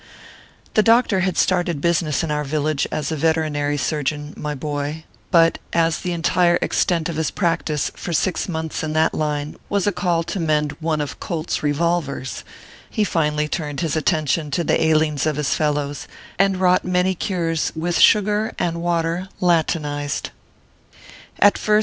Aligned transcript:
The 0.73 0.81
doctor 0.81 1.19
had 1.19 1.37
started 1.37 1.79
business 1.79 2.23
in 2.23 2.31
our 2.31 2.43
village 2.43 2.87
as 2.91 3.11
a 3.11 3.15
veterinary 3.15 3.77
surgeon, 3.77 4.33
my 4.35 4.55
boy; 4.55 5.03
but, 5.29 5.59
as 5.73 5.99
the 5.99 6.11
entire 6.11 6.57
extent 6.59 7.07
of 7.07 7.17
his 7.17 7.29
practice 7.29 7.91
for 7.93 8.11
six 8.11 8.49
months 8.49 8.81
in 8.81 8.93
that 8.93 9.13
line 9.13 9.57
was 9.69 9.85
a 9.85 9.91
call 9.91 10.23
12 10.23 10.23
ORPHEUS 10.23 10.25
C. 10.25 10.31
KERB 10.31 10.31
PAPERS. 10.31 10.33
to 10.33 10.39
mend 10.39 10.81
one 10.81 11.01
of 11.01 11.19
Colt 11.19 11.51
s 11.51 11.61
revolvers, 11.61 12.43
lie 12.97 13.03
finally 13.03 13.47
turned 13.47 13.81
his 13.81 13.95
attention 13.95 14.49
to 14.49 14.63
the 14.63 14.83
ailings 14.83 15.27
of 15.27 15.35
his 15.35 15.53
fellows, 15.53 16.07
and 16.39 16.57
wrought 16.57 16.83
many 16.83 17.13
cures 17.13 17.71
with 17.75 17.99
sugar 17.99 18.53
and 18.57 18.81
water 18.81 19.29
Latinized. 19.39 20.31
At 21.37 21.59
first. 21.59 21.79